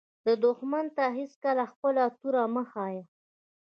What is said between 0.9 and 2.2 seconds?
ته هېڅکله خپله